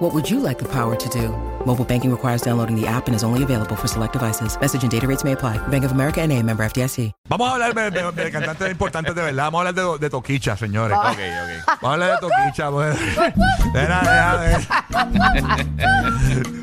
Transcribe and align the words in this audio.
What 0.00 0.14
would 0.14 0.30
you 0.30 0.40
like 0.40 0.58
the 0.58 0.64
power 0.68 0.96
to 0.96 1.08
do? 1.10 1.28
Mobile 1.66 1.84
banking 1.84 2.10
requires 2.10 2.40
downloading 2.40 2.74
the 2.74 2.86
app 2.88 3.06
and 3.08 3.14
is 3.14 3.22
only 3.22 3.42
available 3.42 3.76
for 3.76 3.86
select 3.86 4.14
devices. 4.14 4.56
Message 4.58 4.82
and 4.82 4.90
data 4.90 5.06
rates 5.06 5.24
may 5.24 5.32
apply. 5.32 5.58
Bank 5.68 5.84
of 5.84 5.92
America 5.92 6.22
and 6.22 6.32
a 6.32 6.42
member 6.42 6.64
FDIC. 6.64 7.12
Vamos 7.28 7.48
a 7.50 7.52
hablar 7.52 7.74
de, 7.74 7.90
de- 7.90 8.10
de 8.12 8.30
cantantes 8.30 8.70
importantes 8.70 9.14
de 9.14 9.20
verdad. 9.22 9.44
Vamos 9.52 9.58
a 9.66 9.68
hablar 9.68 9.74
de, 9.74 9.98
de 9.98 10.08
Toquicha, 10.10 10.56
señores. 10.56 10.96
Ah. 10.98 11.10
Ok, 11.12 11.18
ok. 11.18 11.78
Vamos 11.82 11.84
a 11.84 11.92
hablar 11.92 12.10
de 12.12 12.28
Toquicha. 12.28 12.70
pues. 12.70 12.98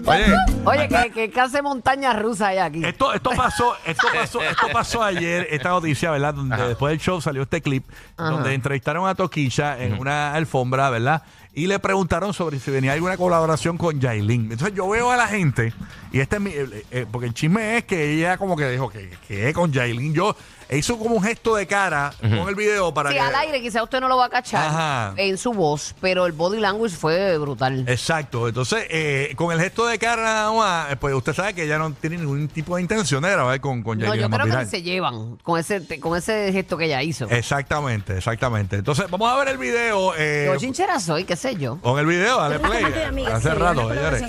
Oye, 0.07 0.35
Oye, 0.65 0.87
que, 0.87 1.11
que 1.11 1.29
clase 1.29 1.57
de 1.57 1.61
montaña 1.61 2.13
rusa 2.13 2.47
hay 2.47 2.57
aquí. 2.57 2.83
esto, 2.83 3.13
esto 3.13 3.29
pasó, 3.35 3.75
esto 3.85 4.07
pasó, 4.13 4.41
esto 4.41 4.67
pasó 4.73 5.03
ayer, 5.03 5.47
esta 5.51 5.69
noticia, 5.69 6.09
¿verdad? 6.11 6.33
Donde 6.33 6.55
Ajá. 6.55 6.67
después 6.69 6.91
del 6.91 6.99
show 6.99 7.21
salió 7.21 7.43
este 7.43 7.61
clip 7.61 7.85
Ajá. 8.17 8.31
donde 8.31 8.53
entrevistaron 8.55 9.07
a 9.07 9.13
Toquicha 9.15 9.77
en 9.77 9.99
una 9.99 10.33
alfombra, 10.33 10.89
¿verdad? 10.89 11.21
Y 11.57 11.65
le 11.65 11.79
preguntaron 11.79 12.35
sobre 12.35 12.59
si 12.59 12.69
venía 12.69 12.93
alguna 12.93 13.17
colaboración 13.17 13.79
con 13.79 13.99
Yailin. 13.99 14.51
Entonces 14.51 14.75
yo 14.75 14.87
veo 14.87 15.09
a 15.09 15.17
la 15.17 15.27
gente, 15.27 15.73
y 16.11 16.19
este 16.19 16.35
es 16.35 16.41
mi, 16.43 16.51
eh, 16.51 16.85
eh, 16.91 17.07
porque 17.11 17.25
el 17.25 17.33
chisme 17.33 17.77
es 17.77 17.85
que 17.85 18.13
ella 18.13 18.37
como 18.37 18.55
que 18.55 18.69
dijo 18.69 18.89
que, 18.89 19.09
que 19.27 19.51
con 19.53 19.71
Yailin. 19.71 20.13
Yo 20.13 20.35
hizo 20.69 20.97
como 20.97 21.15
un 21.15 21.23
gesto 21.23 21.55
de 21.55 21.65
cara 21.67 22.13
con 22.19 22.49
el 22.49 22.55
video 22.55 22.93
para 22.93 23.09
Sí, 23.09 23.15
que. 23.15 23.21
al 23.21 23.35
aire 23.35 23.61
quizá 23.61 23.83
usted 23.83 23.99
no 24.01 24.07
lo 24.07 24.17
va 24.17 24.25
a 24.25 24.29
cachar 24.29 24.67
Ajá. 24.67 25.13
en 25.17 25.37
su 25.37 25.53
voz, 25.53 25.95
pero 26.01 26.25
el 26.25 26.31
body 26.33 26.59
language 26.59 26.95
fue 26.95 27.37
brutal. 27.37 27.85
Exacto, 27.87 28.47
entonces 28.47 28.85
eh, 28.89 29.33
con 29.35 29.51
el 29.51 29.59
gesto 29.59 29.85
de 29.87 29.97
cara 29.97 30.23
nada 30.23 30.51
más, 30.51 30.91
eh, 30.91 30.95
pues 30.97 31.13
usted 31.13 31.33
sabe 31.33 31.53
que 31.53 31.63
ella 31.63 31.77
no 31.77 31.91
tiene 31.93 32.17
ningún 32.17 32.47
tipo 32.47 32.75
de 32.75 32.81
intención 32.81 33.21
de 33.23 33.31
grabar 33.31 33.59
con, 33.61 33.81
con 33.83 33.97
No, 33.97 34.05
Yailin 34.07 34.23
yo 34.23 34.29
creo 34.37 34.59
que 34.59 34.65
se 34.65 34.81
llevan 34.81 35.37
con 35.37 35.59
ese, 35.59 35.99
con 35.99 36.17
ese 36.17 36.51
gesto 36.51 36.77
que 36.77 36.85
ella 36.85 37.01
hizo. 37.03 37.25
Exactamente, 37.29 38.17
exactamente. 38.17 38.75
Entonces 38.77 39.09
vamos 39.09 39.31
a 39.31 39.37
ver 39.37 39.49
el 39.49 39.57
video. 39.57 40.13
eh, 40.17 40.49
Yo 40.51 40.57
chinchera 40.59 40.99
soy, 40.99 41.23
qué 41.23 41.35
sé 41.35 41.55
yo. 41.55 41.77
con 41.81 41.97
el 41.99 42.05
video, 42.05 42.37
dale 42.39 42.59
play. 42.59 42.83
Hace 43.31 43.49
sí, 43.51 43.55
rato, 43.55 43.89
señores. 43.89 44.23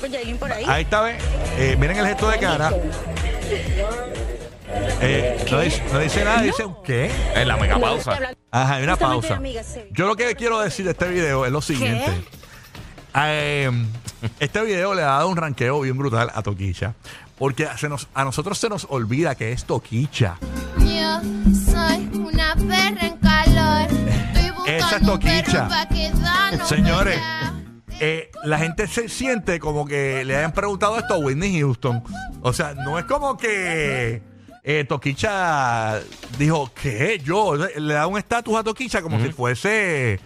Ahí 0.69 0.83
está, 0.83 1.01
ve. 1.03 1.19
Eh, 1.57 1.77
miren 1.79 1.97
el 1.99 2.07
gesto 2.07 2.29
de 2.29 2.39
cara. 2.39 2.73
Eh, 5.01 5.47
no, 5.51 5.61
dice, 5.61 5.83
no 5.93 5.99
dice 5.99 6.25
nada, 6.25 6.43
dice 6.43 6.65
un 6.65 6.83
qué. 6.83 7.11
Es 7.35 7.47
la 7.47 7.57
mega 7.57 7.79
pausa. 7.79 8.19
Ajá, 8.51 8.75
hay 8.75 8.85
una 8.85 8.97
pausa. 8.97 9.41
Yo 9.91 10.07
lo 10.07 10.17
que 10.17 10.35
quiero 10.35 10.61
decir 10.61 10.85
de 10.85 10.93
este 10.93 11.09
video 11.09 11.47
es 11.47 11.53
lo 11.53 11.61
siguiente. 11.61 12.11
Eh, 13.15 13.71
este 14.41 14.63
video 14.63 14.95
le 14.95 15.03
ha 15.03 15.07
dado 15.07 15.29
un 15.29 15.37
ranqueo 15.37 15.81
bien 15.81 15.97
brutal 15.97 16.31
a 16.35 16.43
Toquicha. 16.43 16.95
Porque 17.39 17.69
se 17.77 17.89
nos, 17.89 18.09
a 18.15 18.25
nosotros 18.25 18.59
se 18.59 18.69
nos 18.69 18.87
olvida 18.91 19.35
que 19.37 19.53
es 19.53 19.65
Toquicha. 19.65 20.39
Yo 20.79 21.21
soy 21.71 22.11
una 22.15 22.55
perra 22.57 23.07
en 23.07 23.17
calor. 23.19 23.89
Estoy 24.35 24.75
Esa 24.75 24.97
es 24.97 25.07
Toquicha. 25.07 25.69
Señores, 26.65 27.21
eh, 28.01 28.31
la 28.45 28.59
gente 28.59 28.89
se 28.89 29.09
siente 29.09 29.61
como 29.61 29.87
que 29.87 30.25
le 30.25 30.37
hayan 30.37 30.53
preguntado 30.53 30.99
esto 30.99 31.15
a 31.15 31.19
Whitney 31.19 31.61
Houston. 31.61 32.03
O 32.43 32.53
sea, 32.53 32.75
no 32.75 32.99
es 32.99 33.05
como 33.05 33.37
que 33.37 34.23
eh, 34.71 34.85
Toquicha 34.85 35.99
dijo, 36.39 36.71
¿qué? 36.75 37.19
Yo 37.25 37.57
le 37.57 37.95
da 37.95 38.07
un 38.07 38.19
estatus 38.19 38.55
a 38.55 38.63
Toquicha 38.63 39.01
como 39.01 39.19
si 39.19 39.33
fuese 39.33 40.21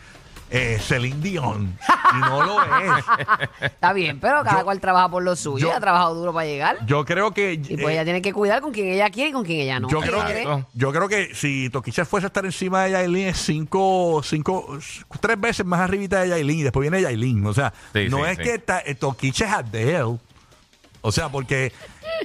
eh, 0.50 0.78
Celine 0.80 1.20
Dion. 1.22 1.78
Y 2.14 2.18
no 2.18 2.42
lo 2.44 2.60
es. 2.62 3.04
Está 3.60 3.92
bien, 3.92 4.18
pero 4.18 4.42
cada 4.42 4.58
Yo- 4.58 4.64
cual 4.64 4.80
trabaja 4.80 5.08
por 5.08 5.22
lo 5.22 5.36
suyo. 5.36 5.58
yo- 5.58 5.68
ella 5.68 5.76
ha 5.76 5.80
trabajado 5.80 6.14
duro 6.16 6.32
para 6.34 6.44
llegar. 6.46 6.84
Yo 6.86 7.04
creo 7.04 7.30
que. 7.32 7.52
Y 7.52 7.58
pues 7.76 7.78
eh, 7.78 7.92
ella 7.92 8.04
tiene 8.04 8.20
que 8.20 8.32
cuidar 8.32 8.60
con 8.60 8.72
quien 8.72 8.88
ella 8.88 9.08
quiere 9.10 9.30
y 9.30 9.32
con 9.32 9.44
quien 9.44 9.60
ella 9.60 9.78
no. 9.78 9.88
Yo 9.88 10.00
quiere. 10.00 10.12
creo, 10.18 10.26
que, 10.26 10.42
Exacto. 10.42 10.68
yo 10.74 10.92
creo 10.92 11.08
que 11.08 11.34
si 11.36 11.70
Toquicha 11.70 12.04
fuese 12.04 12.26
a 12.26 12.28
estar 12.28 12.44
encima 12.44 12.82
de 12.82 12.90
Yailin 12.90 13.28
es 13.28 13.38
cinco, 13.38 14.20
cinco, 14.24 14.76
tres 15.20 15.40
veces 15.40 15.64
más 15.64 15.78
arribita 15.80 16.20
de 16.20 16.30
Yailin 16.30 16.58
y 16.58 16.62
después 16.64 16.82
viene 16.82 17.00
Yailin. 17.00 17.46
O 17.46 17.54
sea, 17.54 17.72
Sí, 17.92 18.08
no 18.10 18.18
sí, 18.18 18.22
es 18.30 18.36
sí. 18.38 18.42
que 18.42 18.58
ta- 18.58 18.82
eh, 18.84 18.96
Toquicha 18.96 19.46
es 19.46 19.52
Adele. 19.52 20.18
O 21.04 21.10
sea, 21.10 21.28
porque 21.30 21.72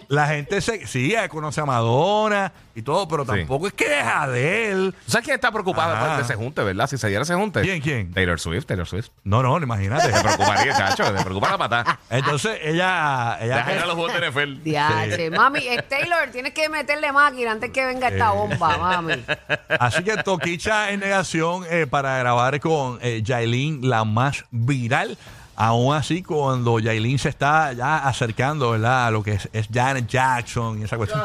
la 0.07 0.27
gente 0.27 0.61
se, 0.61 0.85
sí, 0.87 1.13
conoce 1.29 1.61
a 1.61 1.65
Madonna 1.65 2.51
y 2.75 2.81
todo, 2.81 3.07
pero 3.07 3.23
Sí. 3.23 3.31
tampoco 3.31 3.67
es 3.67 3.73
que 3.73 3.99
es 3.99 4.05
Adele. 4.05 4.91
¿Tú 4.91 5.11
sabes 5.11 5.25
quién 5.25 5.35
está 5.35 5.51
preocupada 5.51 5.97
Ajá. 5.97 6.15
por 6.15 6.25
ese 6.25 6.35
junte, 6.35 6.63
verdad? 6.63 6.87
Si 6.87 6.97
se 6.97 7.07
diera 7.07 7.23
ese 7.23 7.35
junte. 7.35 7.61
¿Quién, 7.61 7.81
quién? 7.81 8.13
Taylor 8.13 8.39
Swift, 8.39 8.65
Taylor 8.65 8.87
Swift. 8.87 9.09
No, 9.23 9.41
no, 9.43 9.57
imagínate. 9.57 10.11
Te 10.11 10.19
preocuparía, 10.21 10.75
chacho. 10.77 11.03
Te 11.13 11.23
preocupa 11.23 11.49
la 11.51 11.57
patada. 11.57 11.99
Entonces 12.09 12.59
ella, 12.63 13.37
ella 13.41 13.57
Deja 13.57 13.73
ir 13.73 13.81
a 13.81 13.85
los 13.85 13.95
juegos 13.95 14.13
de 14.13 14.27
NFL. 14.31 14.63
Diache, 14.63 15.29
mami, 15.31 15.59
eh, 15.67 15.81
Taylor, 15.87 16.29
tienes 16.31 16.53
que 16.53 16.69
meterle 16.69 17.11
máquina 17.11 17.51
antes 17.51 17.71
que 17.71 17.85
venga 17.85 18.09
esta 18.09 18.31
bomba, 18.31 18.77
mami. 18.77 19.23
Así 19.79 20.03
que 20.03 20.17
Toquicha 20.17 20.91
en 20.91 20.99
negación 20.99 21.65
eh, 21.69 21.87
para 21.87 22.17
grabar 22.19 22.59
con 22.59 22.99
eh, 23.01 23.21
Yailin, 23.23 23.89
la 23.89 24.03
más 24.03 24.45
viral. 24.51 25.17
Aún 25.59 25.95
así, 25.95 26.21
cuando 26.21 26.79
Yailin 26.79 27.17
se 27.17 27.29
está 27.29 27.73
ya 27.73 28.07
acercando, 28.07 28.71
¿verdad? 28.71 29.07
A 29.07 29.11
lo 29.11 29.23
que 29.23 29.33
es, 29.33 29.49
es 29.51 29.67
Janet 29.73 30.07
Jackson 30.07 30.79
y 30.79 30.83
esa 30.83 30.97
cuestión. 30.97 31.19